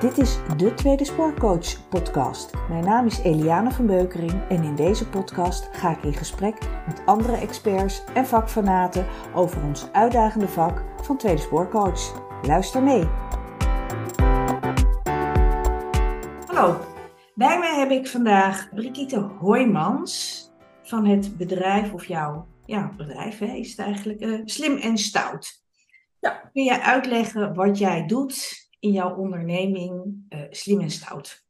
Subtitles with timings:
[0.00, 2.50] Dit is de Tweede Spoorcoach podcast.
[2.68, 7.02] Mijn naam is Eliane van Beukering en in deze podcast ga ik in gesprek met
[7.06, 12.22] andere experts en vakfanaten over ons uitdagende vak van Tweede Spoorcoach.
[12.42, 13.04] Luister mee.
[16.46, 16.80] Hallo,
[17.34, 20.42] bij mij heb ik vandaag Brigitte Hoijmans
[20.82, 25.62] van het bedrijf, of jouw ja, bedrijf hè, is het eigenlijk, uh, Slim en Stout.
[26.20, 26.50] Ja.
[26.52, 31.46] Kun jij uitleggen wat jij doet in jouw onderneming uh, Slim en Stout?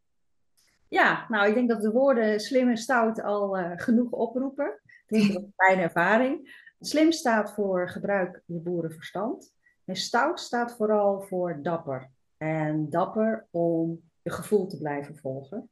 [0.89, 4.81] Ja, nou ik denk dat de woorden slim en stout al uh, genoeg oproepen.
[5.07, 6.67] Dat is mijn ervaring.
[6.81, 9.55] Slim staat voor gebruik je boerenverstand.
[9.85, 12.11] En stout staat vooral voor dapper.
[12.37, 15.71] En dapper om je gevoel te blijven volgen.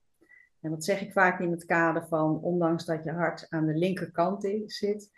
[0.61, 3.75] En dat zeg ik vaak in het kader van, ondanks dat je hart aan de
[3.75, 5.11] linkerkant zit,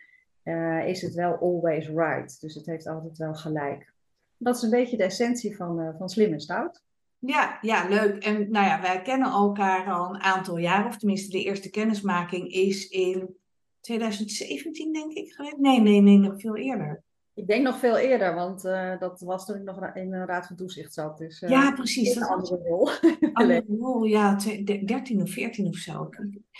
[0.44, 2.40] uh, is het wel always right.
[2.40, 3.92] Dus het heeft altijd wel gelijk.
[4.38, 6.82] Dat is een beetje de essentie van, uh, van slim en stout.
[7.18, 8.24] Ja, ja, leuk.
[8.24, 12.52] En nou ja, wij kennen elkaar al een aantal jaar, of tenminste de eerste kennismaking
[12.52, 13.36] is in
[13.80, 15.54] 2017, denk ik.
[15.56, 17.02] Nee, nee, nee, nog veel eerder.
[17.38, 20.46] Ik denk nog veel eerder, want uh, dat was toen ik nog in een raad
[20.46, 21.18] van toezicht zat.
[21.18, 22.16] Dus, uh, ja, precies.
[22.16, 22.88] Een andere rol.
[23.32, 24.36] andere rol, ja,
[24.84, 26.08] 13 of 14 of zo.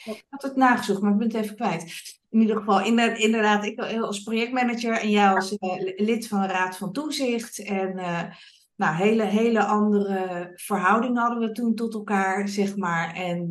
[0.05, 2.19] Ik had het nagezocht, maar ik ben het even kwijt.
[2.31, 2.85] In ieder geval,
[3.17, 7.59] inderdaad, ik als projectmanager en jij als uh, lid van de raad van toezicht.
[7.59, 7.95] En
[8.77, 13.15] nou, hele, hele andere verhouding hadden we toen tot elkaar, zeg maar.
[13.15, 13.49] En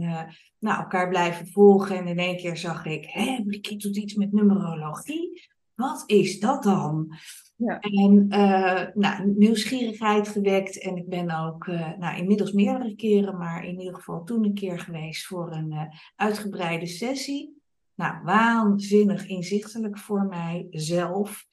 [0.59, 1.97] nou, elkaar blijven volgen.
[1.97, 6.63] En in één keer zag ik, hé, Brigitte doet iets met numerologie wat is dat
[6.63, 7.15] dan?
[7.55, 7.79] Ja.
[7.79, 10.79] En uh, nou, nieuwsgierigheid gewekt.
[10.79, 14.53] En ik ben ook uh, nou, inmiddels meerdere keren, maar in ieder geval toen een
[14.53, 15.81] keer geweest voor een uh,
[16.15, 17.61] uitgebreide sessie.
[17.95, 21.45] Nou, waanzinnig inzichtelijk voor mij zelf.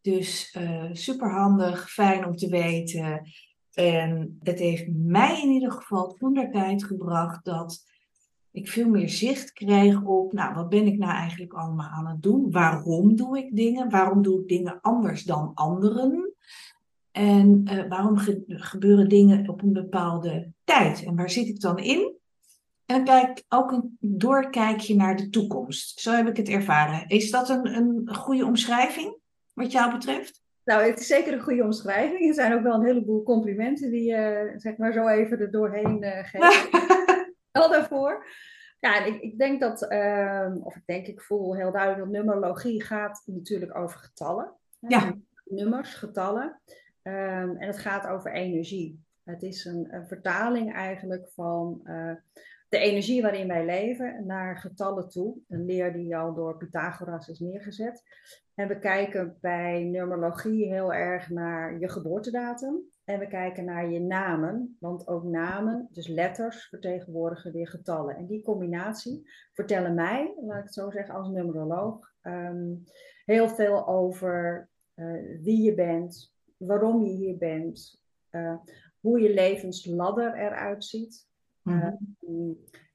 [0.00, 0.56] Dus
[0.92, 3.22] super handig, fijn om te weten.
[3.72, 7.84] En het heeft mij in ieder geval toen de tijd gebracht dat
[8.58, 12.22] ik veel meer zicht krijg op, nou, wat ben ik nou eigenlijk allemaal aan het
[12.22, 12.50] doen?
[12.50, 13.90] Waarom doe ik dingen?
[13.90, 16.32] Waarom doe ik dingen anders dan anderen?
[17.12, 21.04] En uh, waarom ge gebeuren dingen op een bepaalde tijd?
[21.04, 22.16] En waar zit ik dan in?
[22.86, 26.00] En kijk ook een doorkijkje naar de toekomst.
[26.00, 27.08] Zo heb ik het ervaren.
[27.08, 29.16] Is dat een, een goede omschrijving,
[29.52, 30.42] wat jou betreft?
[30.64, 32.28] Nou, het is zeker een goede omschrijving.
[32.28, 36.02] Er zijn ook wel een heleboel complimenten die je zeg maar zo even er doorheen
[36.02, 36.96] uh, geven.
[37.52, 38.26] wel daarvoor.
[38.80, 42.82] Ja, ik, ik denk dat, uh, of ik denk, ik voel heel duidelijk dat numerologie
[42.82, 44.52] gaat natuurlijk over getallen.
[44.78, 45.14] Ja.
[45.44, 46.60] Nummers, getallen.
[47.02, 49.04] Um, en het gaat over energie.
[49.24, 52.14] Het is een, een vertaling eigenlijk van uh,
[52.68, 55.36] de energie waarin wij leven naar getallen toe.
[55.48, 58.02] Een leer die al door Pythagoras is neergezet.
[58.54, 62.80] En we kijken bij numerologie heel erg naar je geboortedatum.
[63.08, 68.16] En we kijken naar je namen, want ook namen, dus letters, vertegenwoordigen weer getallen.
[68.16, 72.84] En die combinatie vertellen mij, laat ik het zo zeggen als numeroloog, um,
[73.24, 78.56] heel veel over uh, wie je bent, waarom je hier bent, uh,
[79.00, 81.26] hoe je levensladder eruit ziet,
[81.64, 81.88] uh,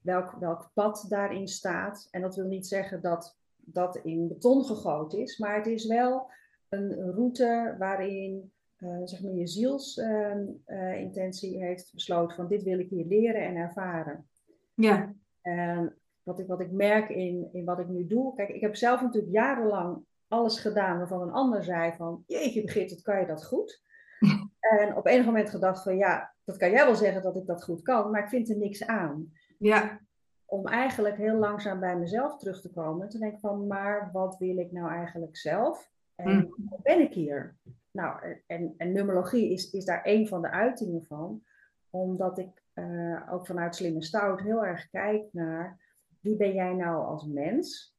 [0.00, 2.08] welk, welk pad daarin staat.
[2.10, 6.30] En dat wil niet zeggen dat dat in beton gegoten is, maar het is wel
[6.68, 8.52] een route waarin
[8.84, 13.56] uh, zeg maar je zielsintentie uh, heeft besloten van dit wil ik hier leren en
[13.56, 14.28] ervaren.
[14.74, 15.14] Ja.
[15.40, 18.76] En wat ik, wat ik merk in, in wat ik nu doe, kijk, ik heb
[18.76, 23.44] zelf natuurlijk jarenlang alles gedaan waarvan een ander zei van, jeetje Brigitte, kan je dat
[23.44, 23.82] goed?
[24.78, 27.64] en op enig moment gedacht van, ja, dat kan jij wel zeggen dat ik dat
[27.64, 29.32] goed kan, maar ik vind er niks aan.
[29.58, 30.00] Ja.
[30.44, 33.08] Om eigenlijk heel langzaam bij mezelf terug te komen.
[33.08, 35.92] Te denken van, maar wat wil ik nou eigenlijk zelf?
[36.14, 36.54] En mm.
[36.68, 37.56] hoe ben ik hier?
[37.90, 41.42] Nou, en, en numerologie is, is daar een van de uitingen van,
[41.90, 45.80] omdat ik uh, ook vanuit Slimme Stout heel erg kijk naar
[46.20, 47.94] wie ben jij nou als mens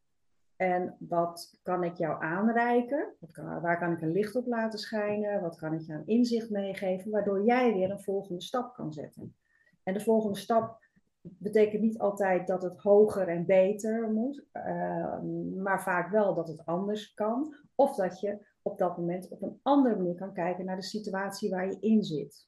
[0.55, 3.13] en wat kan ik jou aanreiken?
[3.31, 5.41] Kan, waar kan ik een licht op laten schijnen?
[5.41, 9.35] Wat kan ik je aan inzicht meegeven, waardoor jij weer een volgende stap kan zetten?
[9.83, 10.83] En de volgende stap
[11.21, 15.19] betekent niet altijd dat het hoger en beter moet, uh,
[15.55, 17.55] maar vaak wel dat het anders kan.
[17.75, 21.49] Of dat je op dat moment op een andere manier kan kijken naar de situatie
[21.49, 22.47] waar je in zit.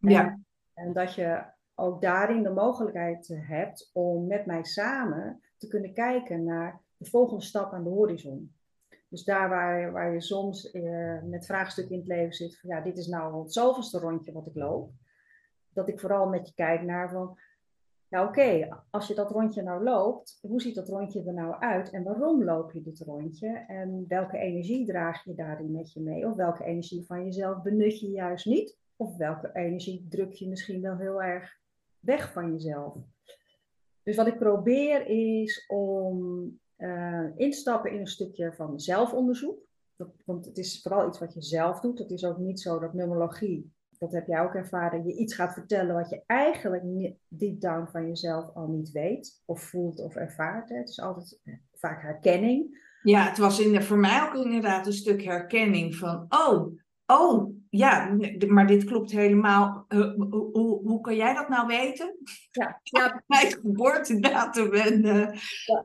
[0.00, 0.38] En, ja.
[0.74, 1.44] en dat je
[1.74, 7.44] ook daarin de mogelijkheid hebt om met mij samen te kunnen kijken naar de volgende
[7.44, 8.54] stap aan de horizon.
[9.08, 12.80] Dus daar waar, waar je soms eh, met vraagstukken in het leven zit, van ja,
[12.80, 14.90] dit is nou het zoveelste rondje wat ik loop.
[15.68, 17.38] Dat ik vooral met je kijk naar van,
[18.08, 21.90] nou oké, als je dat rondje nou loopt, hoe ziet dat rondje er nou uit
[21.90, 26.26] en waarom loop je dit rondje en welke energie draag je daarin met je mee
[26.26, 30.80] of welke energie van jezelf benut je juist niet Of welke energie druk je misschien
[30.80, 31.58] wel heel erg
[32.00, 32.94] weg van jezelf.
[34.02, 39.58] Dus wat ik probeer is om uh, instappen in een stukje van zelfonderzoek.
[39.96, 41.98] Dat, want het is vooral iets wat je zelf doet.
[41.98, 45.52] Het is ook niet zo dat numerologie, dat heb jij ook ervaren, je iets gaat
[45.52, 46.82] vertellen wat je eigenlijk
[47.28, 50.68] deep down van jezelf al niet weet, of voelt of ervaart.
[50.68, 52.84] Het is altijd eh, vaak herkenning.
[53.02, 58.16] Ja, het was in, voor mij ook inderdaad een stuk herkenning van, oh, oh, ja,
[58.48, 59.84] maar dit klopt helemaal.
[59.88, 62.16] Uh, hoe, hoe, kan jij dat nou weten?
[62.50, 63.22] Ja, ja.
[63.26, 65.04] Mijn geboortedatum en...
[65.04, 65.28] Uh,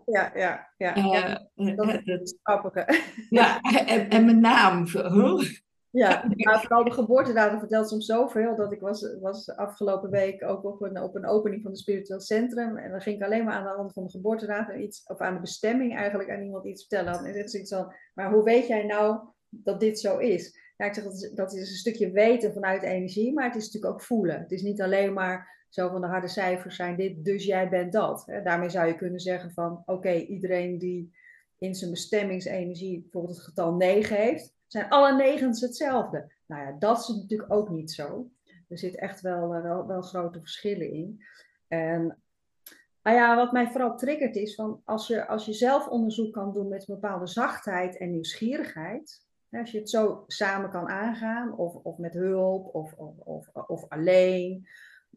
[0.06, 0.96] ja, ja, ja.
[0.96, 1.48] ja.
[1.56, 3.02] Uh, dat is het grappige.
[3.30, 4.86] Ja, en, en mijn naam.
[4.88, 5.50] Huh?
[5.92, 10.64] Ja, maar vooral de geboortedatum vertelt soms zoveel dat ik was, was afgelopen week ook
[10.64, 13.54] op een, op een opening van het spiritueel centrum en dan ging ik alleen maar
[13.54, 16.86] aan de hand van de geboortedatum iets, of aan de bestemming eigenlijk aan iemand iets
[16.88, 17.26] vertellen.
[17.26, 20.60] En het is iets van, maar hoe weet jij nou dat dit zo is?
[20.78, 23.94] Ik zeg, dat is, dat is een stukje weten vanuit energie, maar het is natuurlijk
[23.94, 24.40] ook voelen.
[24.40, 27.94] Het is niet alleen maar zo van de harde cijfers zijn dit, dus jij bent
[27.94, 28.26] dat.
[28.44, 31.14] Daarmee zou je kunnen zeggen van, oké, iedereen die
[31.58, 36.32] in zijn bestemmingsenergie bijvoorbeeld het getal 9 heeft, zijn alle negens hetzelfde.
[36.46, 38.32] Nou ja, dat is natuurlijk ook niet zo.
[38.68, 41.24] Er zit echt wel, eh, wel, grote verschillen in.
[41.68, 42.22] En
[43.02, 46.68] ja, wat mij vooral triggert is van als je, als je zelf onderzoek kan doen
[46.68, 51.98] met een bepaalde zachtheid en nieuwsgierigheid, als je het zo samen kan aangaan, of, of
[51.98, 54.68] met hulp, of, of, of, of alleen,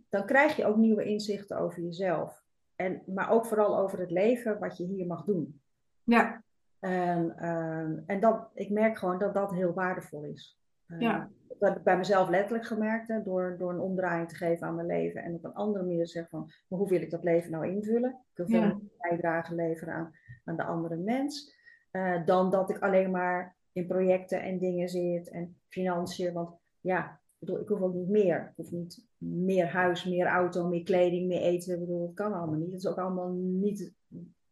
[0.09, 2.43] dan krijg je ook nieuwe inzichten over jezelf.
[2.77, 5.61] En, maar ook vooral over het leven wat je hier mag doen.
[6.05, 6.43] Ja.
[6.85, 10.59] En, uh, en dat, ik merk gewoon dat dat heel waardevol is.
[10.89, 11.31] Uh, ja.
[11.49, 14.75] Dat heb ik bij mezelf letterlijk gemerkt, hè, door, door een omdraaiing te geven aan
[14.75, 15.23] mijn leven.
[15.23, 17.67] En op een andere manier te zeggen van, maar hoe wil ik dat leven nou
[17.67, 18.11] invullen?
[18.11, 20.13] Ik wil veel bijdrage leveren aan,
[20.45, 21.55] aan de andere mens.
[21.93, 26.33] Uh, dan dat ik alleen maar in projecten en dingen zit en financiën.
[26.33, 26.51] Want
[26.81, 28.41] ja, ik, bedoel, ik hoef ook niet meer.
[28.41, 31.75] Ik hoef niet meer huis, meer auto, meer kleding, meer eten.
[31.75, 32.71] Ik bedoel, dat kan allemaal niet.
[32.71, 33.93] Dat is ook allemaal niet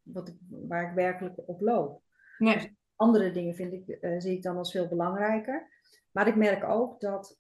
[0.03, 2.01] wat ik, waar ik werkelijk op loop.
[2.43, 2.77] Nee.
[2.97, 5.71] Andere dingen vind ik, uh, zie ik dan als veel belangrijker.
[6.11, 7.39] Maar ik merk ook dat,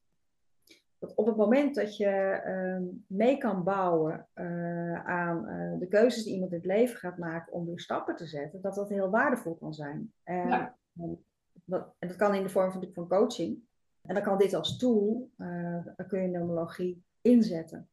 [0.98, 6.24] dat op het moment dat je uh, mee kan bouwen uh, aan uh, de keuzes
[6.24, 9.10] die iemand in het leven gaat maken om weer stappen te zetten, dat dat heel
[9.10, 10.12] waardevol kan zijn.
[10.22, 10.76] En, ja.
[10.96, 11.24] en,
[11.64, 13.58] dat, en dat kan in de vorm van, van coaching.
[14.02, 15.30] En dan kan dit als tool,
[15.96, 17.88] dan kun je numerologie inzetten.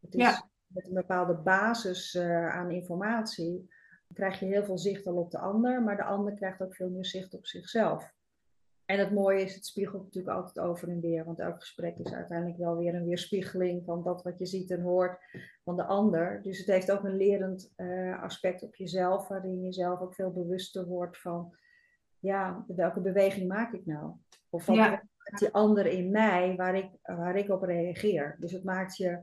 [0.00, 0.48] Het is ja.
[0.66, 2.18] met een bepaalde basis
[2.50, 3.68] aan informatie
[4.14, 6.90] krijg je heel veel zicht al op de ander, maar de ander krijgt ook veel
[6.90, 8.12] meer zicht op zichzelf.
[8.84, 12.12] En het mooie is, het spiegelt natuurlijk altijd over en weer, want elk gesprek is
[12.12, 15.18] uiteindelijk wel weer een weerspiegeling van dat wat je ziet en hoort
[15.64, 16.42] van de ander.
[16.42, 20.32] Dus het heeft ook een lerend uh, aspect op jezelf, waarin je zelf ook veel
[20.32, 21.54] bewuster wordt van,
[22.18, 24.12] ja, welke beweging maak ik nou?
[24.48, 25.02] Of wat ja.
[25.38, 28.36] die ander in mij waar ik, waar ik op reageer.
[28.38, 29.18] Dus het maakt je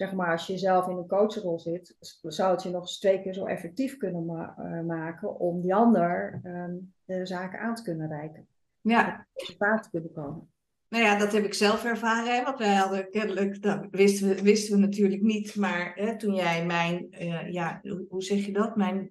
[0.00, 3.22] zeg maar, als je zelf in een coachrol zit, zou het je nog eens twee
[3.22, 7.82] keer zo effectief kunnen ma uh, maken om die ander um, de zaken aan te
[7.82, 8.46] kunnen reiken.
[8.80, 9.26] Ja.
[9.34, 10.48] Resultaat te kunnen komen.
[10.88, 12.34] Nou ja, dat heb ik zelf ervaren.
[12.34, 12.44] Hè?
[12.44, 15.54] Want wij hadden kennelijk, dat wisten we, wisten we natuurlijk niet.
[15.54, 18.76] Maar hè, toen jij mijn, uh, ja, hoe zeg je dat?
[18.76, 19.08] Mijn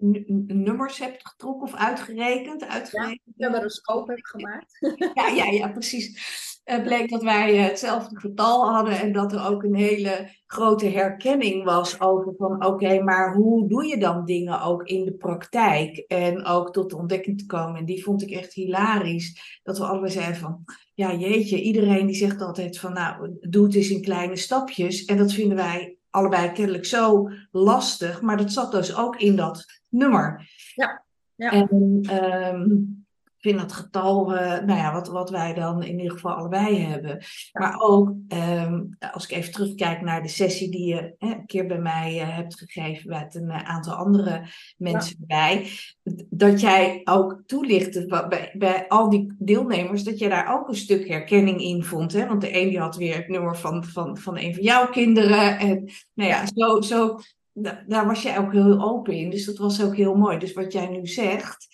[0.48, 2.68] nummers hebt getrokken of uitgerekend.
[2.68, 3.34] uitgerekend.
[3.36, 4.78] Ja, een scope heb gemaakt.
[5.14, 6.49] Ja, ja, ja, precies.
[6.70, 11.64] Het bleek dat wij hetzelfde getal hadden en dat er ook een hele grote herkenning
[11.64, 16.46] was over van oké, maar hoe doe je dan dingen ook in de praktijk en
[16.46, 17.80] ook tot de ontdekking te komen.
[17.80, 20.64] En die vond ik echt hilarisch, dat we allebei zeiden van
[20.94, 25.18] ja jeetje, iedereen die zegt altijd van nou doe het eens in kleine stapjes en
[25.18, 30.50] dat vinden wij allebei kennelijk zo lastig, maar dat zat dus ook in dat nummer.
[30.76, 31.06] Ja.
[31.36, 31.52] ja.
[31.52, 32.02] En
[32.56, 33.08] um,
[33.40, 37.24] vind dat getal, uh, nou ja, wat, wat wij dan in ieder geval allebei hebben.
[37.52, 41.68] Maar ook, um, als ik even terugkijk naar de sessie die je hè, een keer
[41.68, 44.44] bij mij uh, hebt gegeven, met een uh, aantal andere
[44.78, 45.26] mensen ja.
[45.28, 45.68] bij,
[46.30, 51.08] dat jij ook toelichtte bij, bij al die deelnemers, dat je daar ook een stuk
[51.08, 52.14] herkenning in vond.
[52.14, 52.28] Hè?
[52.28, 55.60] Want de een die had weer het nummer van, van, van een van jouw kinderen.
[55.60, 57.20] En nou ja, zo, zo
[57.88, 59.30] daar was jij ook heel open in.
[59.30, 60.38] Dus dat was ook heel mooi.
[60.38, 61.68] Dus wat jij nu zegt,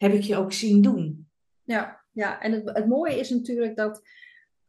[0.00, 1.28] heb ik je ook zien doen.
[1.62, 2.40] Ja, ja.
[2.40, 4.02] en het, het mooie is natuurlijk dat,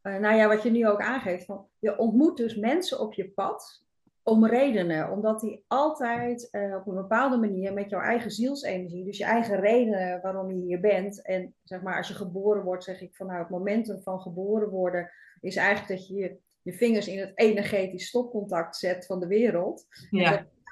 [0.03, 3.29] uh, nou ja, wat je nu ook aangeeft, van, je ontmoet dus mensen op je
[3.29, 3.85] pad
[4.23, 9.17] om redenen, omdat die altijd uh, op een bepaalde manier met jouw eigen zielsenergie, dus
[9.17, 13.01] je eigen redenen waarom je hier bent, en zeg maar als je geboren wordt, zeg
[13.01, 17.07] ik van nou het momentum van geboren worden is eigenlijk dat je je, je vingers
[17.07, 19.85] in het energetisch stopcontact zet van de wereld.
[20.09, 20.25] Ja.
[20.25, 20.31] En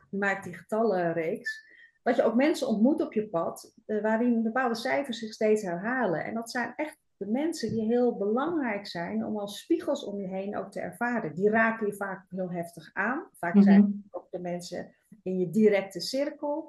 [0.09, 1.67] dat maakt die getallenreeks
[2.01, 6.23] dat je ook mensen ontmoet op je pad, uh, waarin bepaalde cijfers zich steeds herhalen.
[6.23, 10.27] En dat zijn echt de mensen die heel belangrijk zijn om als spiegels om je
[10.27, 11.35] heen ook te ervaren.
[11.35, 13.27] Die raken je vaak heel heftig aan.
[13.31, 13.63] Vaak mhm.
[13.63, 16.61] zijn het ook de mensen in je directe cirkel.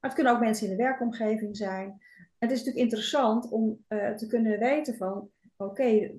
[0.00, 2.00] Maar het kunnen ook mensen in de werkomgeving zijn.
[2.38, 6.10] Het is natuurlijk interessant om uh, te kunnen weten van, oké,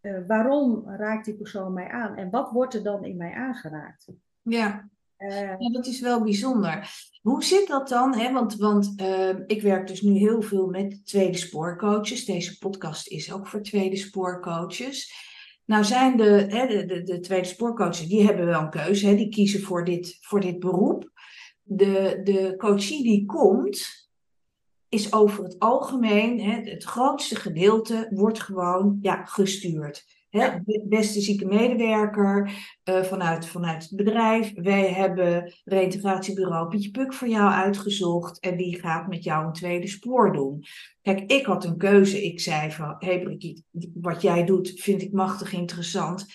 [0.00, 2.16] uh, waarom raakt die persoon mij aan?
[2.16, 4.08] En wat wordt er dan in mij aangeraakt?
[4.42, 4.88] Ja.
[5.18, 6.88] Ja, dat is wel bijzonder.
[7.22, 8.14] Hoe zit dat dan?
[8.14, 8.32] Hè?
[8.32, 12.24] Want, want uh, ik werk dus nu heel veel met tweede spoorcoaches.
[12.24, 15.12] Deze podcast is ook voor tweede spoorcoaches.
[15.64, 19.06] Nou zijn de, hè, de, de, de tweede spoorcoaches, die hebben wel een keuze.
[19.06, 19.14] Hè?
[19.14, 21.10] Die kiezen voor dit, voor dit beroep.
[21.62, 24.08] De, de coachie die komt,
[24.88, 30.04] is over het algemeen, hè, het grootste gedeelte wordt gewoon ja, gestuurd.
[30.28, 30.50] Hè,
[30.84, 32.50] beste zieke medewerker
[32.84, 34.52] uh, vanuit, vanuit het bedrijf.
[34.54, 38.40] Wij hebben reïntegratiebureau Pietje Puk voor jou uitgezocht.
[38.40, 40.64] En die gaat met jou een tweede spoor doen.
[41.02, 42.24] Kijk, ik had een keuze.
[42.24, 43.62] Ik zei van, hé hey Brigitte,
[43.94, 46.26] wat jij doet vind ik machtig interessant.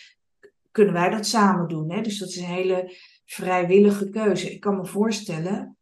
[0.71, 1.91] Kunnen wij dat samen doen?
[1.91, 2.01] Hè?
[2.01, 2.95] Dus dat is een hele
[3.25, 4.51] vrijwillige keuze.
[4.51, 5.77] Ik kan me voorstellen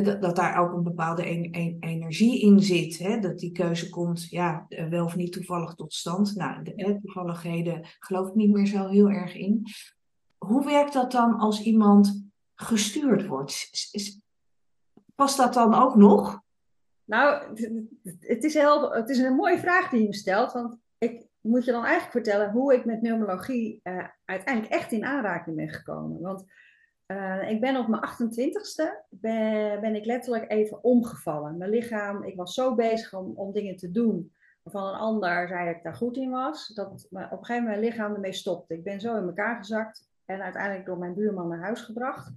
[0.00, 1.24] dat, daar ook een bepaalde
[1.80, 3.22] energie in zit.
[3.22, 6.36] Dat die keuze komt, ja, eh, wel of niet toevallig tot stand.
[6.36, 9.64] Nou, de toevalligheden geloof ik niet meer zo heel erg in.
[10.38, 13.70] Hoe werkt dat dan als iemand gestuurd wordt?
[15.14, 16.40] Past dat dan ook nog?
[17.04, 17.56] Nou,
[18.20, 20.52] het is, heel, het is een mooie vraag die je me stelt.
[20.52, 25.04] Want ik moet je dan eigenlijk vertellen hoe ik met neurologie uh, uiteindelijk echt in
[25.04, 26.20] aanraking ben gekomen.
[26.20, 26.44] Want
[27.16, 31.56] uh, ik ben op mijn 28ste ben, ben, ik letterlijk even omgevallen.
[31.56, 35.66] Mijn lichaam, ik was zo bezig om, om dingen te doen waarvan een ander zei
[35.66, 38.74] dat ik daar goed in was, dat op een gegeven moment mijn lichaam ermee stopte.
[38.74, 42.32] Ik ben zo in elkaar gezakt en uiteindelijk door mijn buurman naar huis gebracht.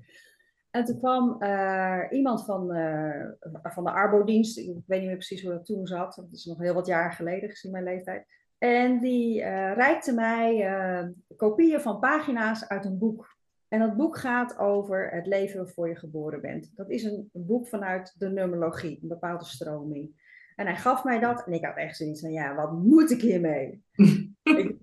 [0.72, 3.26] En toen kwam uh, iemand van, uh,
[3.64, 6.58] van de Arbodienst, ik weet niet meer precies hoe dat toen zat, dat is nog
[6.58, 8.26] heel wat jaar geleden gezien mijn leeftijd.
[8.58, 10.70] En die uh, reikte mij
[11.36, 13.35] kopieën van pagina's uit een boek
[13.76, 16.72] en dat boek gaat over het leven waarvoor je geboren bent.
[16.76, 20.24] Dat is een, boek vanuit de numerologie, een bepaalde stroming.
[20.56, 23.22] En hij gaf mij dat en ik had echt zoiets van, ja, wat moet ik
[23.22, 23.84] hiermee?
[24.44, 24.76] ik,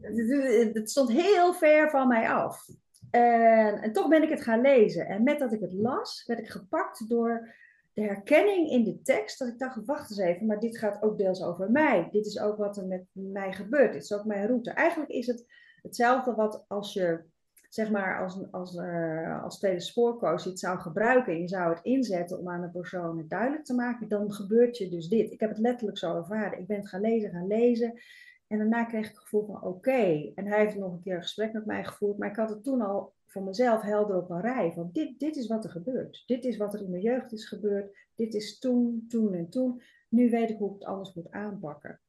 [0.73, 2.67] het, stond heel ver van mij af.
[3.11, 5.07] En, en toch ben ik het gaan lezen.
[5.07, 7.55] En met dat ik het las, werd ik gepakt door
[7.93, 9.39] de herkenning in de tekst.
[9.39, 12.09] Dat ik dacht, wacht eens even, maar dit gaat ook deels over mij.
[12.11, 13.93] Dit is ook wat er met mij gebeurt.
[13.93, 14.71] Dit is ook mijn route.
[14.71, 15.47] Eigenlijk is het
[15.83, 17.31] hetzelfde wat als je
[17.75, 21.85] zeg maar, als, als, uh, als tweede spoorcoach het zou gebruiken en je zou het
[21.85, 25.33] inzetten om aan de persoon het duidelijk te maken, dan gebeurt je dus dit.
[25.33, 26.59] Ik heb het letterlijk zo ervaren.
[26.59, 28.01] Ik ben het gaan lezen, gaan lezen.
[28.47, 30.33] En daarna kreeg ik het gevoel van oké.
[30.35, 32.19] En hij heeft nog een keer een gesprek met mij gevoerd.
[32.19, 34.73] Maar ik had het toen al voor mezelf helder op een rij.
[34.73, 36.23] Van dit, dit is wat er gebeurt.
[36.27, 37.97] Dit is wat er in mijn jeugd is gebeurd.
[38.15, 39.83] Dit is toen, toen en toen.
[40.09, 42.01] Nu weet ik hoe ik het anders moet aanpakken.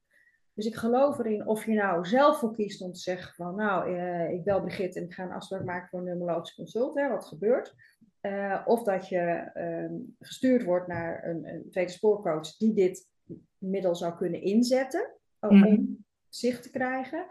[0.53, 3.97] Dus ik geloof erin of je nou zelf voor kiest om te zeggen van nou,
[3.97, 7.09] eh, ik bel Brigitte en ik ga een afspraak maken voor een numerologisch consult, hè,
[7.09, 7.75] wat gebeurt.
[8.21, 13.09] Uh, of dat je uh, gestuurd wordt naar een, een, tweede spoorcoach die dit
[13.57, 15.83] middel zou kunnen inzetten om mhm.
[16.29, 17.25] zicht te krijgen,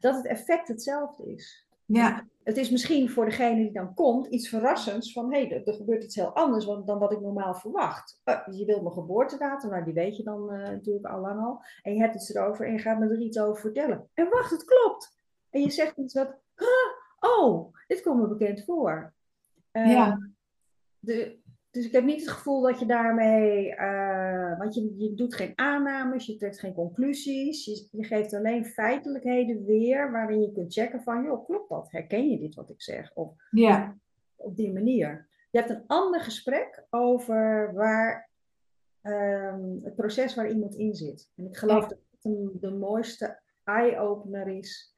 [0.00, 1.68] dat het effect hetzelfde is.
[1.92, 2.28] Ja.
[2.42, 6.04] Het is misschien voor degene die dan komt iets verrassends van hé, hey, er, gebeurt
[6.04, 8.20] iets heel anders dan wat ik normaal verwacht.
[8.24, 11.62] Uh, je wilt mijn geboortedatum, nou die weet je dan uh, natuurlijk al lang al.
[11.82, 14.08] En je hebt iets erover en je gaat me er iets over vertellen.
[14.14, 15.18] En wacht, het klopt.
[15.50, 16.36] En je zegt iets wat,
[17.20, 19.14] oh, dit komt me bekend voor.
[19.72, 20.30] Uh, ja.
[20.98, 21.38] De,
[21.70, 25.52] dus ik heb niet het gevoel dat je daarmee, uh, want je, je doet geen
[25.54, 31.02] aannames, je trekt geen conclusies, je, je, geeft alleen feitelijkheden weer waarin je kunt checken
[31.02, 31.90] van, joh, klopt dat?
[31.90, 33.10] Herken je dit wat ik zeg?
[33.14, 33.96] Of ja.
[34.36, 35.28] op die manier.
[35.50, 38.30] Je hebt een ander gesprek over waar
[39.02, 41.30] um, het proces waar iemand in zit.
[41.36, 44.94] En ik geloof dat het de mooiste eye-opener is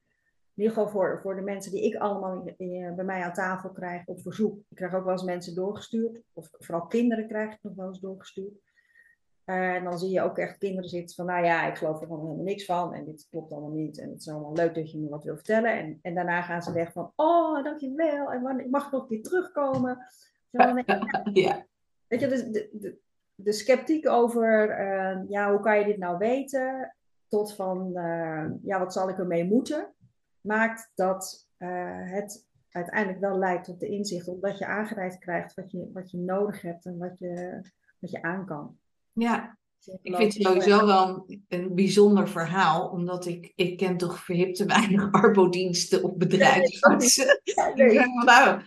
[0.55, 3.71] in ieder geval voor, voor de mensen die ik allemaal in, bij mij aan tafel
[3.71, 4.59] krijg op verzoek.
[4.69, 6.23] Ik krijg ook wel eens mensen doorgestuurd.
[6.33, 8.61] Of vooral kinderen krijg ik nog wel eens doorgestuurd.
[9.47, 12.07] Uh, en dan zie je ook echt kinderen zitten van, nou ja, ik geloof er
[12.07, 12.95] gewoon helemaal niks van.
[12.95, 13.99] En dit klopt allemaal niet.
[13.99, 15.79] En het is allemaal leuk dat je me wat wil vertellen.
[15.79, 18.33] En, en daarna gaan ze weg van, oh, dankjewel.
[18.33, 20.07] En wanneer, mag ik nog een keer terugkomen?
[21.33, 21.67] ja.
[22.07, 22.99] Weet je, dus de, de,
[23.35, 26.95] de sceptiek over, uh, ja, hoe kan je dit nou weten?
[27.29, 29.95] Tot van, uh, ja, wat zal ik ermee moeten?
[30.43, 35.71] Maakt dat uh, het uiteindelijk wel leidt tot de inzicht, omdat je aangereikt krijgt wat
[35.71, 37.61] je, wat je nodig hebt en wat je,
[37.99, 38.79] wat je aan kan.
[39.13, 39.59] Ja,
[40.03, 45.13] Ik vind het sowieso wel een, bijzonder verhaal, omdat ik, ik ken toch verhipte weinig
[45.23, 47.41] arbodiensten of bedrijfsartsen.
[47.43, 48.01] Ja, nee.
[48.25, 48.63] nou,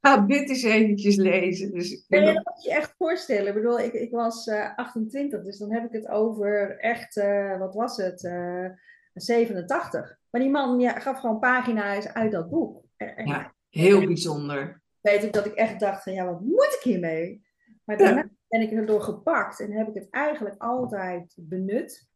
[0.00, 1.72] ga dit eens eventjes lezen.
[1.72, 3.46] Dus nee, dat moet je echt voorstellen.
[3.46, 7.16] Ik bedoel, ik, ik was uh, eh, 28, dus dan heb ik het over echt,
[7.16, 8.72] uh, wat was het, uh, eh,
[9.14, 10.19] 87.
[10.30, 12.82] Maar die man ja, gaf gewoon pagina's uit dat boek.
[13.24, 14.82] ja, heel bijzonder.
[15.00, 17.42] Weet ik dat ik echt dacht van, ja, wat moet ik hiermee?
[17.84, 22.08] Maar daarna ben ik erdoor gepakt en heb ik het eigenlijk altijd benut.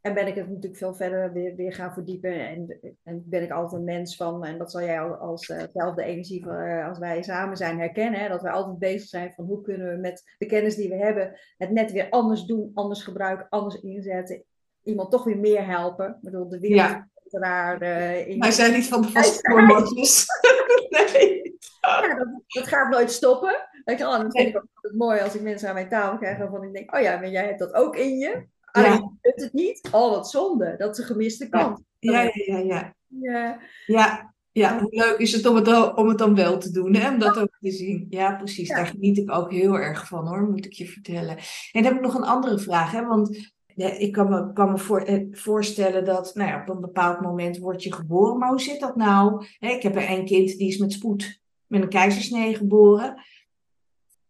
[0.00, 2.48] En ben ik het natuurlijk veel verder weer, weer gaan verdiepen.
[2.48, 6.08] En, en ben ik altijd een mens van, en dat zal jij als dezelfde uh
[6.08, 8.20] energie van, uh, als wij samen zijn herkennen.
[8.20, 10.96] Hè, dat we altijd bezig zijn van hoe kunnen we met de kennis die we
[10.96, 14.44] hebben het net weer anders doen, anders gebruiken, anders inzetten.
[14.82, 16.08] Iemand toch weer meer helpen.
[16.08, 17.09] Ik bedoel, de wereld ja.
[17.38, 17.74] Raar.
[17.74, 20.26] Uh, Wij zijn niet van de vaste formatjes.
[21.12, 21.58] nee.
[21.80, 23.68] Ja, dat, dat gaat nooit stoppen.
[23.84, 26.38] Weet je, dan vind ik ook het mooi als ik mensen aan mijn tafel krijg
[26.38, 28.46] waarvan ik denk, oh ja, maar jij hebt dat ook in je.
[28.64, 29.12] Alleen ja.
[29.20, 29.88] je het niet.
[29.92, 30.74] Oh, wat zonde.
[30.78, 31.82] Dat is een gemiste kant.
[31.98, 32.58] Ja, ja, ja.
[32.64, 33.58] Ja, ja.
[33.86, 34.34] ja.
[34.52, 34.80] ja.
[34.80, 37.10] hoe leuk is het om het, om het dan wel te doen, hè?
[37.10, 38.06] om dat ook te zien.
[38.08, 38.68] Ja, precies.
[38.68, 41.36] Daar geniet ik ook heel erg van, hoor, moet ik je vertellen.
[41.72, 43.06] En dan heb ik nog een andere vraag, hè?
[43.06, 43.52] want
[43.88, 47.58] ik kan me, kan me voor, eh, voorstellen dat nou ja, op een bepaald moment
[47.58, 48.38] word je geboren.
[48.38, 49.44] Maar hoe zit dat nou?
[49.58, 53.22] Ik heb een kind die is met spoed met een keizersnee geboren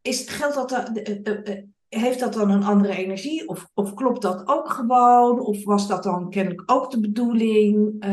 [0.02, 1.56] is, geldt dat, uh,
[1.88, 3.48] heeft dat dan een andere energie?
[3.48, 5.40] Of, of klopt dat ook gewoon?
[5.40, 8.04] Of was dat dan kennelijk ook de bedoeling?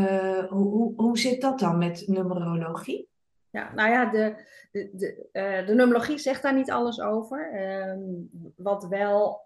[0.49, 3.09] hoe, hoe zit dat dan met numerologie?
[3.49, 4.35] Ja, nou ja, de,
[4.77, 7.51] de, de, de numerologie zegt daar niet alles over.
[7.53, 7.99] Ehm,
[8.55, 9.45] wat, wel,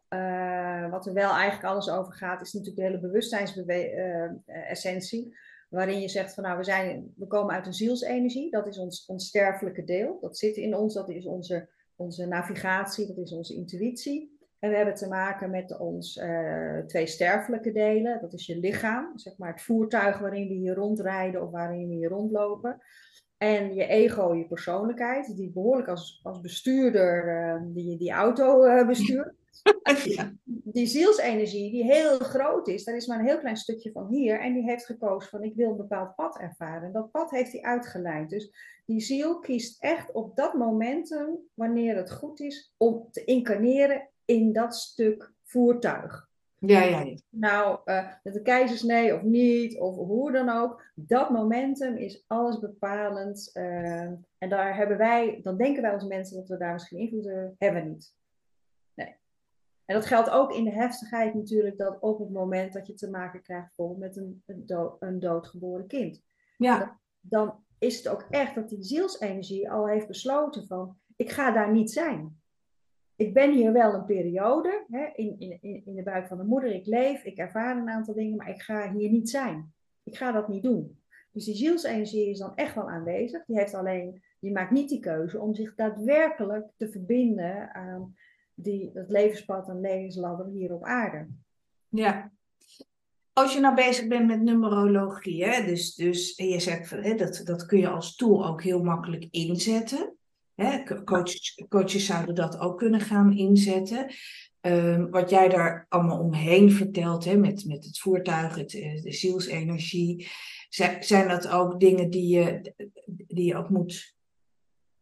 [0.90, 5.36] wat er wel eigenlijk alles over gaat, is natuurlijk de hele bewustzijnsessentie.
[5.70, 8.52] waarin je zegt van nou, we, zijn, we komen uit een zielsenergie.
[8.52, 10.18] Dat is ons, sterfelijke deel.
[10.22, 11.70] Dat zit in ons, dat is onze
[12.02, 14.40] onze navigatie, dat is onze intuïtie.
[14.60, 16.22] En we hebben te maken met ons
[16.88, 18.22] twee sterfelijke delen.
[18.22, 21.94] Dat is je lichaam, zeg maar het voertuig waarin we hier rondrijden of waarin we
[21.94, 22.82] hier rondlopen.
[23.42, 28.88] En je ego, je persoonlijkheid, die behoorlijk als, als bestuurder uh, die, die auto uh,
[28.88, 29.34] bestuurt.
[30.16, 30.34] ja.
[30.46, 34.40] Die zielsenergie, die heel groot is, daar is maar een heel klein stukje van hier.
[34.40, 36.84] En die heeft gekozen van ik wil een bepaald pad ervaren.
[36.84, 38.30] En dat pad heeft hij uitgeleid.
[38.30, 38.52] Dus
[38.86, 44.54] die ziel kiest echt op dat momentum, wanneer het goed is, om te incarneren in
[44.54, 46.30] dat stuk voertuig.
[46.68, 47.16] Ja, ja, ja.
[47.30, 50.84] Nou, uh, met de keizersnee of niet, of hoe dan ook.
[50.96, 53.50] Dat momentum is alles bepalend.
[53.54, 54.02] Uh,
[54.38, 57.56] en daar hebben wij, dan denken wij als mensen dat we daar misschien invloed hebben,
[57.58, 58.16] hebben we niet.
[58.94, 59.16] Nee.
[59.86, 63.10] En dat geldt ook in de heftigheid natuurlijk, dat op het moment dat je te
[63.10, 66.22] maken krijgt bijvoorbeeld met een, een, een doodgeboren kind.
[66.58, 67.00] Ja.
[67.20, 71.72] Dan is het ook echt dat die zielsenergie al heeft besloten van, ik ga daar
[71.72, 72.41] niet zijn.
[73.22, 76.74] Ik ben hier wel een periode, hè, in, in, in de buik van de moeder,
[76.74, 79.74] ik leef, ik ervaar een aantal dingen, maar ik ga hier niet zijn.
[80.04, 81.02] Ik ga dat niet doen.
[81.32, 83.46] Dus die zielsenergie is dan echt wel aanwezig.
[83.46, 88.16] Die heeft alleen, die maakt niet die keuze om zich daadwerkelijk te verbinden aan
[88.54, 91.28] die, het levenspad en levensladder hier op aarde.
[91.90, 92.32] Ja,
[93.34, 97.66] als je nou bezig bent met numerologie, hè, dus, dus je zegt hè, dat, dat
[97.66, 100.16] kun je als tool ook heel makkelijk inzetten.
[100.62, 100.84] Hè,
[101.70, 104.14] coaches, zouden dat ook kunnen gaan inzetten.
[104.62, 109.12] Um, wat jij daar allemaal omheen vertelt, hè, met, met het voertuig, het, eh, de
[109.12, 110.28] zielsenergie,
[111.00, 112.74] zijn dat ook dingen die je,
[113.06, 114.16] die je ook moet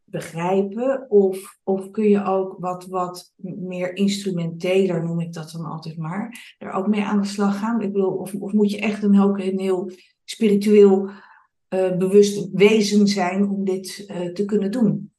[0.04, 1.10] begrijpen?
[1.10, 6.56] Of, of kun je ook wat, wat meer instrumenteler, noem ik dat dan altijd maar,
[6.58, 7.82] er ook mee aan de slag gaan?
[7.82, 9.92] Ik bedoel, of, of moet je echt een heel, heel
[10.24, 11.10] spiritueel
[11.70, 15.12] uh, bewust wezen zijn om dit uh, te kunnen doen?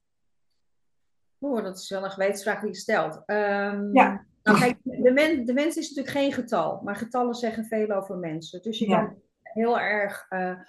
[1.40, 3.14] Oh, dat is wel een gewetensvraag die je stelt.
[3.14, 4.24] Um, ja.
[4.42, 8.16] Nou, kijk, de, men, de mens is natuurlijk geen getal, maar getallen zeggen veel over
[8.16, 8.62] mensen.
[8.62, 9.04] Dus je ja.
[9.04, 10.60] kan heel erg uh,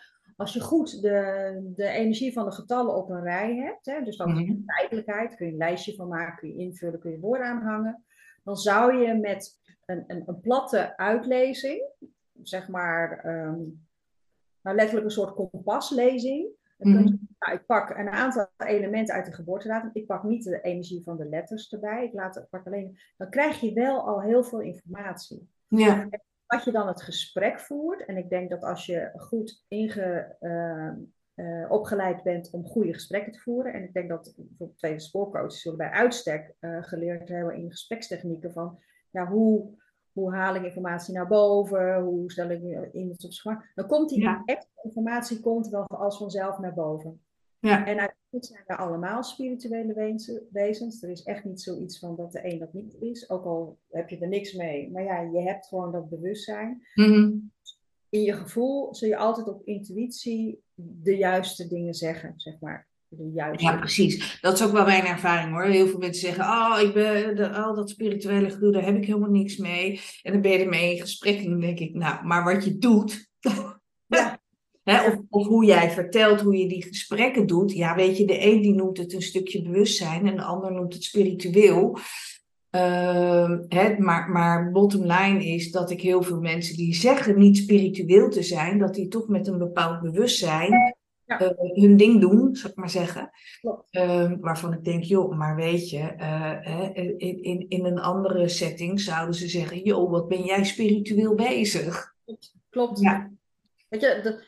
[0.41, 4.17] als je goed de, de energie van de getallen op een rij hebt, hè, dus
[4.17, 7.19] dat is mm tijdelijkheid, kun je een lijstje van maken, kun je invullen, kun je
[7.19, 8.03] woorden aanhangen,
[8.43, 11.89] dan zou je met een, een, een platte uitlezing,
[12.41, 13.87] zeg maar, um,
[14.61, 16.47] nou letterlijk een soort kompaslezing.
[16.87, 19.89] Mm nou, ik pak een aantal elementen uit de geboortedatum.
[19.93, 22.05] Ik pak niet de energie van de letters erbij.
[22.05, 22.97] Ik laat, pak alleen.
[23.17, 25.49] Dan krijg je wel al heel veel informatie.
[25.67, 26.07] Ja
[26.51, 28.05] dat je dan het gesprek voert.
[28.05, 30.91] En ik denk dat als je goed inge, uh,
[31.35, 33.73] uh, opgeleid bent om goede gesprekken te voeren.
[33.73, 38.51] En ik denk dat bijvoorbeeld tweede spoorcoaches zullen bij uitstek uh, geleerd hebben in gesprekstechnieken
[38.53, 39.79] van ja, hoe,
[40.13, 43.71] hoe haal ik informatie naar boven, hoe stel ik iemand op gemak.
[43.75, 44.41] Dan komt die ja.
[44.45, 47.21] extra informatie komt wel als vanzelf naar boven.
[47.59, 47.77] Ja.
[47.77, 49.93] En uiteindelijk zijn we allemaal spirituele
[50.51, 51.03] wezens.
[51.03, 53.29] Er is echt niet zoiets van dat de een dat niet is.
[53.29, 54.91] Ook al heb je er niks mee.
[54.91, 56.87] Maar ja, je hebt gewoon dat bewustzijn.
[56.95, 57.51] Mm
[58.09, 62.87] In je gevoel zul je altijd op intuïtie de juiste dingen zeggen, zeg maar.
[63.55, 64.39] Ja, precies.
[64.41, 65.63] Dat is ook wel mijn ervaring hoor.
[65.63, 69.05] Heel veel mensen zeggen, oh, ik ben de, al dat spirituele gedoe, daar heb ik
[69.05, 70.01] helemaal niks mee.
[70.21, 72.77] En dan ben je ermee in gesprek en dan denk ik, nou, maar wat je
[72.77, 73.29] doet,
[74.07, 74.39] ja.
[74.83, 77.71] Hè, of, of, hoe jij vertelt hoe je die gesprekken doet.
[77.73, 80.93] Ja, weet je, de een die noemt het een stukje bewustzijn en de ander noemt
[80.93, 81.97] het spiritueel.
[82.75, 87.57] Uh, hè, maar, maar bottom line is dat ik heel veel mensen die zeggen niet
[87.57, 90.95] spiritueel te zijn, dat die toch met een bepaald bewustzijn
[91.39, 93.29] uh, hun ding doen, zou ik maar zeggen.
[93.91, 98.99] Uh, waarvan ik denk, joh, maar weet je, uh, in, in, in een andere setting
[98.99, 102.15] zouden ze zeggen, joh, wat ben jij spiritueel bezig?
[102.69, 102.99] Klopt.
[102.99, 103.29] Ja.
[103.89, 104.43] Weet je, dat,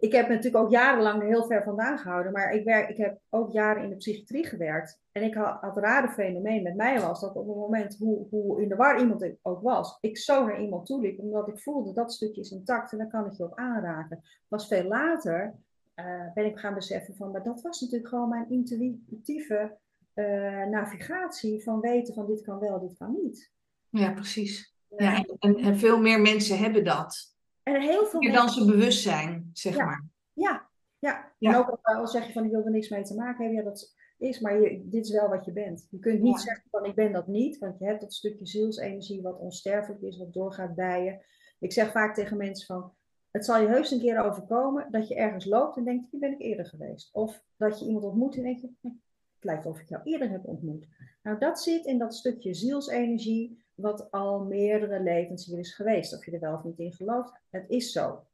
[0.00, 3.18] ik heb natuurlijk ook jarenlang er heel ver vandaan gehouden, maar ik, werk, ik heb
[3.30, 5.00] ook jaren in de psychiatrie gewerkt.
[5.12, 8.62] En ik had, het rare fenomeen met mij was dat op het moment hoe, hoe
[8.62, 11.92] in de war iemand ook was, ik zo naar iemand toe liep, omdat ik voelde
[11.92, 14.22] dat stukje is intact en dan kan ik je ook aanraken.
[14.48, 15.54] Was veel later
[15.96, 19.78] uh, ben ik gaan beseffen van, maar dat was natuurlijk gewoon mijn intuïtieve
[20.14, 23.52] uh, navigatie van weten van dit kan wel, dit kan niet.
[23.88, 24.74] Ja, precies.
[24.96, 27.34] Ja, en, en veel meer mensen hebben dat.
[27.62, 30.04] En heel veel meer dan ze bewust zijn, zeg maar.
[30.32, 31.32] Ja, ja.
[31.38, 31.50] ja.
[31.50, 33.70] En ook al zeg je van ik wil er niks mee te maken hebben, ja,
[33.70, 35.86] dat is, maar je, dit is wel wat je bent.
[35.90, 39.22] Je kunt niet zeggen van ik ben dat niet, want je hebt dat stukje zielsenergie
[39.22, 41.24] wat onsterfelijk is, wat doorgaat bij je.
[41.58, 42.92] Ik zeg vaak tegen mensen van,
[43.34, 46.32] het zal je heus een keer overkomen dat je ergens loopt en denkt, hier ben
[46.32, 47.10] ik eerder geweest.
[47.12, 48.88] Of dat je iemand ontmoet en denk je, hm,
[49.34, 50.86] het lijkt of ik jou eerder heb ontmoet.
[51.22, 56.16] Nou, dat zit in dat stukje zielsenergie, wat al meerdere levens hier is geweest.
[56.16, 58.26] Of je er wel of niet in gelooft, het is zo.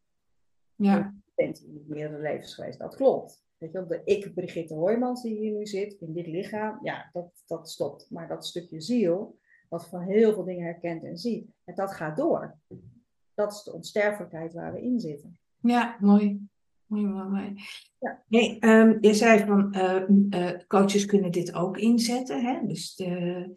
[0.74, 0.96] Ja.
[0.96, 3.44] Je bent in meerdere levens geweest, dat klopt.
[3.58, 7.42] Weet je, de ik, Brigitte Hoijmans, die hier nu zit, in dit lichaam, ja, dat,
[7.46, 8.10] dat stopt.
[8.10, 12.16] Maar dat stukje ziel, wat van heel veel dingen herkent en ziet, en dat gaat
[12.16, 12.58] door
[13.40, 15.38] dat is de onsterfelijkheid waar we in zitten.
[15.60, 16.48] Ja, mooi.
[16.86, 17.54] Mooi, mooi, mooi.
[18.28, 18.80] Ja.
[18.80, 19.74] Um, je zei van
[20.30, 22.44] uh, coaches kunnen dit ook inzetten.
[22.44, 22.66] Hè?
[22.66, 23.52] Dus de,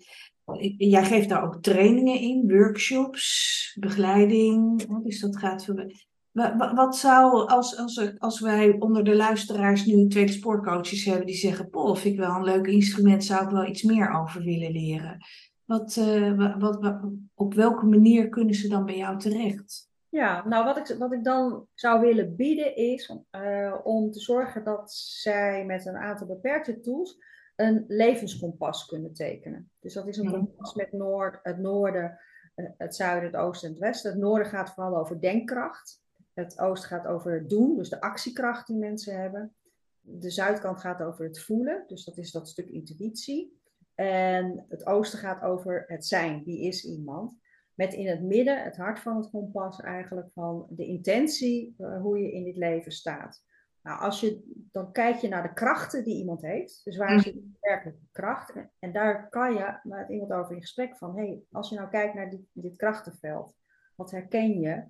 [0.78, 4.86] jij geeft daar ook trainingen in, workshops, begeleiding.
[5.04, 5.92] Dus dat gaat voor.
[6.32, 11.36] Wat, wat zou, als, als, als wij onder de luisteraars nu tweede spoorcoaches hebben die
[11.36, 14.72] zeggen: Poh, vind ik wel een leuk instrument, zou ik wel iets meer over willen
[14.72, 15.18] leren.
[15.66, 17.00] Wat, uh, wat, wat,
[17.34, 19.92] op welke manier kunnen ze dan bij jou terecht?
[20.10, 24.64] Ja, nou wat ik, wat ik dan zou willen bieden is uh, om te zorgen
[24.64, 27.18] dat zij met een aantal beperkte tools
[27.56, 29.72] een levenskompas kunnen tekenen.
[29.80, 32.20] Dus dat is een kompas met Noord, het noorden,
[32.56, 34.12] eh, het zuiden, het oosten en het westen.
[34.12, 36.02] Het noorden gaat vooral over denkkracht.
[36.34, 39.54] Het oosten gaat over het doen, dus de actiekracht die mensen hebben.
[40.00, 43.62] De zuidkant gaat over het voelen, dus dat is dat stuk intuïtie.
[43.96, 47.42] En het oosten gaat over het zijn, wie is iemand.
[47.74, 52.20] Met in het midden, het hart van het kompas eigenlijk, van de intentie, uh, hoe
[52.20, 53.44] je in dit leven staat.
[53.84, 56.82] Nou, als je, dan kijk je naar de krachten die iemand heeft.
[56.84, 57.58] Dus waar zit mm.
[57.60, 58.54] werkelijk kracht?
[58.80, 62.14] En daar kan je met iemand over in gesprek van, hey, als je nou kijkt
[62.14, 63.56] naar dit, dit krachtenveld,
[63.96, 64.84] wat herken je?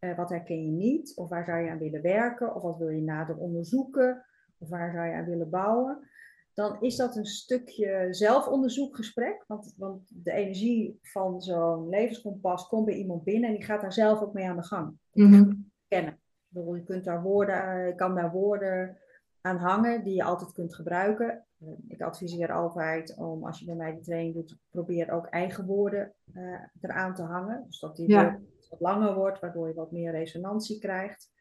[0.00, 1.16] Uh, wat herken je niet?
[1.16, 2.54] Of waar zou je aan willen werken?
[2.54, 4.26] Of wat wil je nader onderzoeken?
[4.58, 6.08] Of waar zou je aan willen bouwen?
[6.54, 9.44] Dan is dat een stukje zelfonderzoekgesprek.
[9.46, 13.92] Want, want de energie van zo'n levenskompas komt bij iemand binnen en die gaat daar
[13.92, 14.98] zelf ook mee aan de gang.
[15.12, 16.20] Mm Kennen.
[16.48, 18.98] Je kunt daar woorden, eh, kan daar woorden
[19.40, 21.44] aan hangen die je altijd kunt gebruiken.
[21.58, 25.66] Eh, ik adviseer altijd om, als je bij mij die training doet, probeer ook eigen
[25.66, 27.64] woorden uh, eraan te hangen.
[27.66, 28.38] Dus dat die ja.
[28.70, 31.31] wat langer wordt, waardoor je wat meer resonantie krijgt.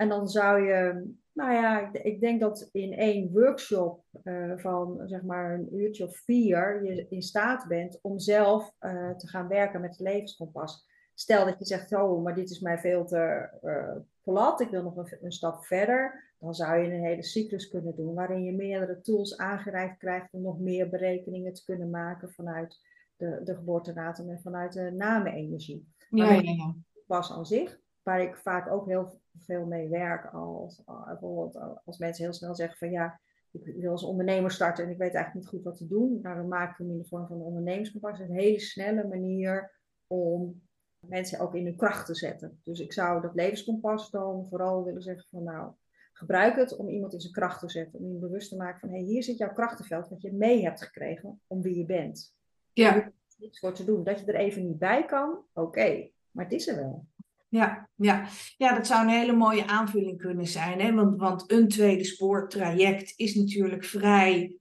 [0.00, 5.22] En dan zou je nou ja, ik, denk dat in één workshop uh, van zeg
[5.22, 9.80] maar een uurtje of vier je in staat bent om zelf uh, te gaan werken
[9.80, 10.86] met het levenskompas.
[11.14, 14.82] Stel dat je zegt, oh, maar dit is mij veel te uh, plat, ik wil
[14.82, 16.32] nog een, een, stap verder.
[16.38, 20.42] Dan zou je een hele cyclus kunnen doen waarin je meerdere tools aangereikt krijgt om
[20.42, 22.78] nog meer berekeningen te kunnen maken vanuit
[23.16, 25.88] de, de geboortedatum en vanuit de namenenergie.
[26.10, 26.74] Ja, ja, ja.
[27.06, 31.98] Pas aan zich, waar ik vaak ook heel veel mee werk als uh, bijvoorbeeld als
[31.98, 33.20] mensen heel snel zeggen van ja,
[33.50, 36.18] ik wil als ondernemer starten en ik weet eigenlijk niet goed wat te doen.
[36.22, 38.18] Nou, dan maak ik hem in de vorm van een ondernemerskompas.
[38.18, 40.62] Een hele snelle manier om
[41.06, 42.60] mensen ook in hun kracht te zetten.
[42.64, 45.72] Dus ik zou dat levenskompas dan vooral willen zeggen van nou,
[46.12, 48.00] gebruik het om iemand in zijn kracht te zetten.
[48.00, 50.62] Om je bewust te maken van hé, hey, hier zit jouw krachtenveld wat je mee
[50.62, 52.34] hebt gekregen om wie je bent.
[52.72, 52.94] Ja.
[52.94, 54.04] Er niets voor te doen.
[54.04, 57.06] Dat je er even niet bij kan, oké, maar het is er wel.
[57.50, 58.24] Ja, ja.
[58.56, 60.80] ja, dat zou een hele mooie aanvulling kunnen zijn.
[60.80, 60.94] Hè?
[60.94, 64.56] Want, want een tweede spoortraject is natuurlijk vrij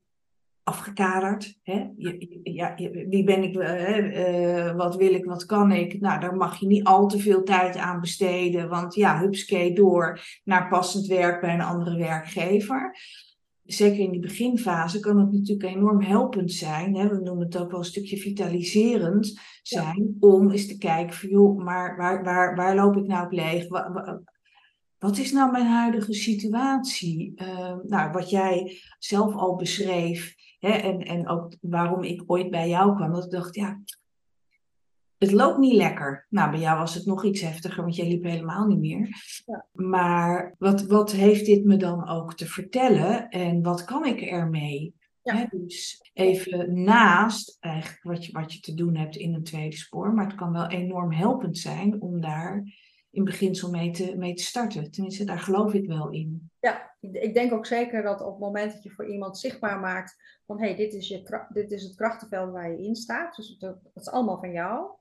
[0.63, 1.57] afgekaderd.
[1.63, 1.87] Hè?
[2.43, 2.75] ja,
[3.09, 5.99] wie ben ik, uh, wat wil ik, wat kan ik?
[5.99, 8.69] Nou, daar mag je niet al te veel tijd aan besteden.
[8.69, 12.95] Want ja, hupskee door naar passend werk bij een andere werkgever
[13.71, 16.95] zeker in die beginfase kan het natuurlijk enorm helpend zijn.
[16.95, 17.07] Hè?
[17.07, 20.15] We noemen het ook wel een stukje vitaliserend zijn.
[20.19, 23.67] Om eens te kijken van joh, maar waar, waar, waar loop ik nou op leeg?
[24.97, 27.33] Wat, is nou mijn huidige situatie?
[27.35, 30.35] Uh, nou, wat jij zelf al beschreef.
[30.59, 30.71] Hè?
[30.71, 33.13] En, en ook waarom ik ooit bij jou kwam.
[33.13, 33.81] Dat ik dacht, ja,
[35.19, 36.25] het loopt niet lekker.
[36.29, 39.09] Nou, bij jou was het nog iets heftiger, want jij liep helemaal niet meer.
[39.45, 39.65] Ja.
[39.71, 44.97] Maar wat, wat heeft dit me dan ook te vertellen en wat kan ik ermee?
[45.23, 45.47] Ja.
[45.51, 50.13] dus even naast eigenlijk wat je, wat je te doen hebt in een tweede spoor.
[50.13, 52.63] Maar het kan wel enorm helpend zijn om daar
[53.11, 54.91] in beginsel mee te, mee te starten.
[54.91, 56.49] Tenminste, daar geloof ik wel in.
[56.59, 60.15] Ja, ik denk ook zeker dat op het moment dat je voor iemand zichtbaar maakt
[60.45, 63.35] van hé, hey, dit, is je, dit is het krachtenveld waar je in staat.
[63.35, 64.97] Dus dat, dat is allemaal van jou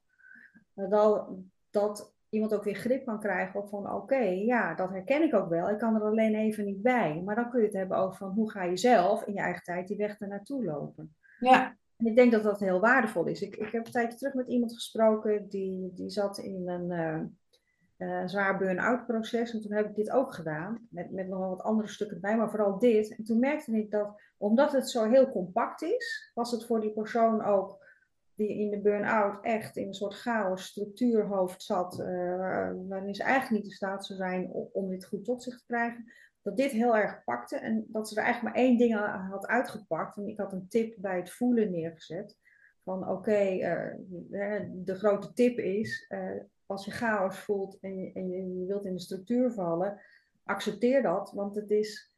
[0.89, 1.29] dat,
[1.71, 5.49] dat iemand ook weer grip kan krijgen op van oké, ja, dat herken ik ook
[5.49, 5.71] wel.
[5.71, 7.23] Ik kan er alleen even niet bij.
[7.25, 9.63] Maar dan kun je het hebben over van hoe ga je zelf in je eigen
[9.63, 11.15] tijd die weg er naartoe lopen.
[11.41, 11.77] Ja.
[11.97, 13.43] En ik denk dat dat heel waardevol is.
[13.43, 16.91] Ik, ik heb een tijdje terug met iemand gesproken die, die zat in een
[17.99, 19.53] uh, zwaar burn-out proces.
[19.53, 22.37] En toen heb ik dit ook gedaan, met, met nog wel wat andere stukken erbij,
[22.37, 23.17] maar vooral dit.
[23.17, 26.93] En toen merkte ik dat, omdat het zo heel compact is, was het voor die
[26.93, 27.87] persoon ook
[28.39, 32.07] die in de burn-out echt in een soort chaos structuurhoofd zat, uh,
[32.89, 36.13] waarin ze eigenlijk niet in staat zou zijn om, dit goed tot zich te krijgen,
[36.43, 38.95] dat dit heel erg pakte en dat ze er eigenlijk maar één ding
[39.31, 40.17] had uitgepakt.
[40.17, 42.37] En ik had een tip bij het voelen neergezet.
[42.85, 43.91] Van oké, eh,
[44.71, 48.95] de grote tip is, uh, als je chaos voelt en, je, en je, wilt in
[48.95, 50.01] de structuur vallen,
[50.45, 52.13] accepteer dat, want het is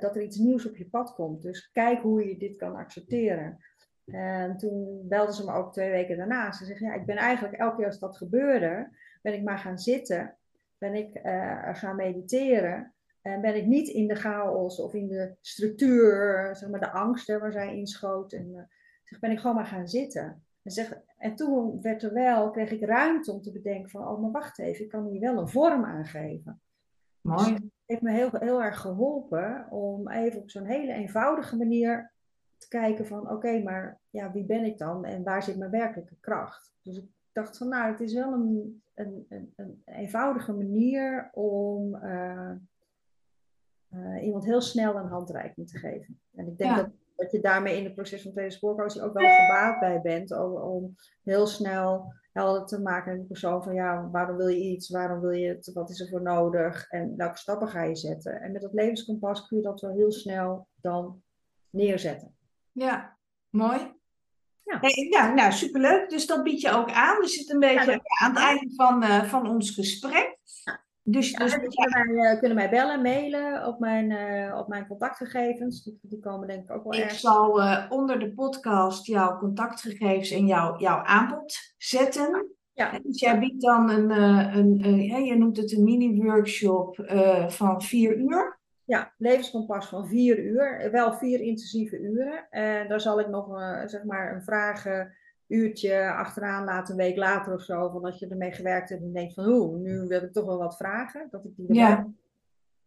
[0.00, 1.42] dat er iets nieuws op je pad komt.
[1.42, 3.58] Dus kijk hoe je dit kan accepteren.
[4.06, 6.52] En toen belde ze me ook twee weken daarna.
[6.52, 8.88] Ze zegt, ja, ik ben eigenlijk elke keer als dat gebeurde,
[9.22, 10.36] ben ik maar gaan zitten.
[10.78, 12.94] Ben ik uh, gaan mediteren.
[13.20, 17.26] En ben ik niet in de chaos of in de structuur, zeg maar de angst
[17.26, 18.32] waar zij inschoot.
[18.32, 18.62] En uh,
[19.04, 20.44] zeg, ben ik gewoon maar gaan zitten.
[20.62, 24.20] En, zeg, en toen werd er wel, kreeg ik ruimte om te bedenken van, oh
[24.20, 26.60] maar wacht even, ik kan hier wel een vorm aangeven.
[27.20, 27.44] Mooi.
[27.44, 32.12] Dus het heeft me heel, heel erg geholpen om even op zo'n hele eenvoudige manier
[32.62, 36.16] te kijken van oké, maar ja, wie ben ik dan en waar zit mijn werkelijke
[36.20, 36.74] kracht?
[36.82, 41.94] Dus ik dacht van nou, het is wel een, een, een, een eenvoudige manier om
[41.94, 42.52] uh,
[43.90, 46.20] uh, iemand heel snel een handreiking te geven.
[46.34, 49.28] En ik denk dat, dat je daarmee in het proces van tweede spoorcoaching ook wel
[49.28, 54.10] gebaat bij bent om, om heel snel helder te maken met de persoon van ja,
[54.10, 57.38] waarom wil je iets, waarom wil je het, wat is er voor nodig en welke
[57.38, 58.40] stappen ga je zetten.
[58.40, 61.22] En met dat levenskompas kun je dat wel heel snel dan
[61.70, 62.36] neerzetten.
[62.72, 63.18] Ja,
[63.50, 64.00] mooi.
[64.64, 64.78] Ja.
[65.10, 66.10] ja, nou superleuk.
[66.10, 67.18] Dus dat bied je ook aan.
[67.18, 70.36] We zitten een beetje aan het einde van, uh, van ons gesprek.
[71.04, 74.68] Dus, ja, dus, dus kunnen, mij, uh, kunnen mij bellen, mailen op mijn, uh, op
[74.68, 75.84] mijn contactgegevens.
[75.84, 77.22] Die, die, komen denk ik ook wel ik ergens.
[77.22, 82.56] Ik zal onder de podcast jouw contactgegevens en jouw, jouw aanbod zetten.
[82.72, 82.98] Ja.
[83.02, 84.10] Dus jij biedt dan een,
[84.56, 87.04] een, een je noemt het een mini-workshop
[87.48, 88.60] van vier uur.
[88.92, 90.88] Ja, levenskompas van vier uur.
[90.90, 92.46] Wel vier intensieve uren.
[92.50, 97.54] En daar zal ik nog uh, zeg maar een vragenuurtje achteraan laten, een week later
[97.54, 97.90] of zo.
[97.90, 100.58] Van als je ermee gewerkt hebt en denkt van oeh, nu wil ik toch wel
[100.58, 101.28] wat vragen.
[101.30, 102.06] Dat ik die ja.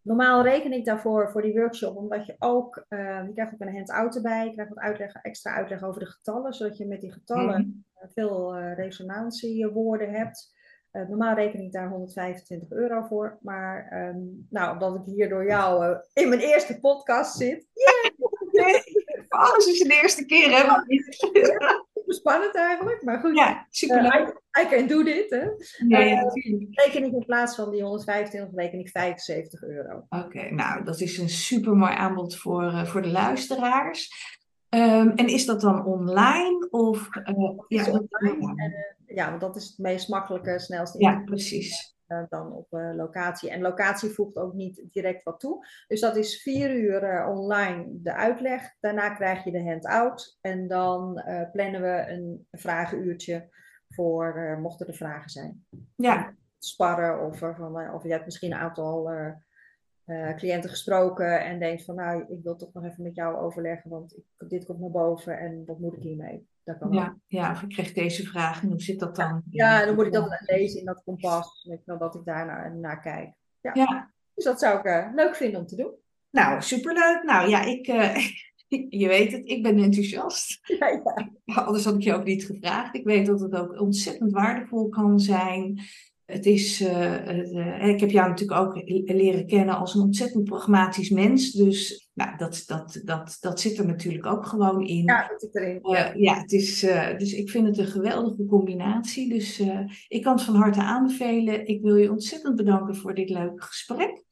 [0.02, 3.76] Normaal reken ik daarvoor voor die workshop, omdat je ook, uh, je krijgt ook een
[3.76, 4.46] hand-out erbij.
[4.46, 7.84] Je krijgt wat uitleg, extra uitleg over de getallen, zodat je met die getallen mm.
[8.14, 10.55] veel uh, resonantiewoorden hebt.
[10.96, 13.38] Uh, normaal reken ik daar 125 euro voor.
[13.42, 17.68] Maar um, nou, omdat ik hier door jou uh, in mijn eerste podcast zit.
[17.74, 18.84] Yeah!
[19.30, 20.58] Alles is de eerste keer, hè?
[20.58, 20.86] Ja,
[22.08, 23.36] spannend eigenlijk, maar goed.
[23.38, 24.28] Ja, superleuk.
[24.28, 25.44] Uh, I, I, can do dit, hè?
[25.88, 26.80] Ja, ja, natuurlijk.
[26.80, 30.06] Reken ik in plaats van die 125, reken ik 75 euro.
[30.10, 34.34] Oké, nou, dat is een super mooi aanbod voor, voor de luisteraars.
[34.70, 36.68] Um, en is dat dan online?
[36.70, 37.10] Of,
[37.68, 41.00] ja, online ja, want dat is het meest makkelijke, snelste.
[41.00, 41.94] Ja, precies.
[42.08, 43.50] Uh, dan op uh, locatie.
[43.50, 45.68] En locatie voegt ook niet direct wat toe.
[45.88, 48.76] Dus dat is vier uur uh, online de uitleg.
[48.80, 50.38] Daarna krijg je de handout.
[50.42, 53.50] En dan plannen we een vragenuurtje
[53.90, 55.66] voor, mochten er vragen zijn.
[55.96, 56.36] Ja.
[56.60, 59.12] Sparren of, van, of je hebt misschien een aantal
[60.36, 64.18] cliënten gesproken en denkt van nou, ik wil toch nog even met jou overleggen, want
[64.18, 66.48] ik, dit komt naar boven en wat moet ik hiermee?
[66.66, 69.42] Dat kan ja, ja, of ik kreeg deze vraag en hoe zit dat dan?
[69.50, 71.68] Ja, dan moet ik dat lezen in dat kompas.
[71.86, 73.34] Dat ik daar naar, naar kijk.
[73.62, 73.72] Ja.
[73.74, 74.14] ja.
[74.34, 75.94] Dus dat zou ik uh, leuk vinden om te doen.
[76.30, 77.24] Nou, superleuk.
[77.24, 78.18] Nou ja, ik, uh,
[79.02, 80.60] je weet het, ik ben enthousiast.
[80.80, 81.64] Ja, ja.
[81.64, 82.96] Anders had ik je ook niet gevraagd.
[82.96, 85.82] Ik weet dat het ook ontzettend waardevol kan zijn.
[86.26, 91.52] Het is, uh, ik heb jou natuurlijk ook leren kennen als een ontzettend pragmatisch mens.
[91.52, 95.04] Dus nou, dat, dat, dat, dat zit er natuurlijk ook gewoon in.
[95.04, 95.80] Ja, dat zit erin.
[95.82, 96.80] Ja, ja het is,
[97.18, 99.30] dus ik vind het een geweldige combinatie.
[99.30, 99.64] Dus
[100.08, 101.68] ik kan het van harte aanbevelen.
[101.68, 104.24] Ik wil je ontzettend bedanken voor dit leuke gesprek.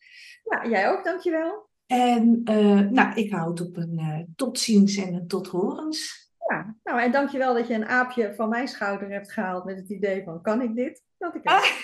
[0.44, 1.70] Ja, jij ook, dankjewel.
[1.86, 2.42] En
[2.92, 6.23] nou, ik houd op een tot ziens en een tot horens.
[6.94, 10.24] Nou en dankjewel dat je een aapje van mijn schouder hebt gehaald met het idee
[10.24, 11.04] van kan ik dit?
[11.18, 11.84] Dat ik het.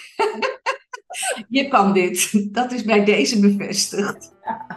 [1.59, 2.53] je kan dit.
[2.53, 4.33] Dat is bij deze bevestigd.